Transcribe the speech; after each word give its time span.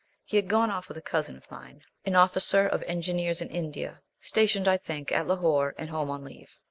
He 0.25 0.35
had 0.35 0.47
gone 0.49 0.71
off 0.71 0.87
with 0.87 0.97
a 0.97 1.01
cousin 1.03 1.37
of 1.37 1.51
mine, 1.51 1.83
an 2.05 2.15
officer 2.15 2.65
of 2.67 2.81
Engineers 2.87 3.39
in 3.39 3.49
India, 3.51 4.01
stationed, 4.19 4.67
I 4.67 4.77
think, 4.77 5.11
at 5.11 5.27
Lahore, 5.27 5.75
and 5.77 5.91
home 5.91 6.09
on 6.09 6.23
leave. 6.23 6.55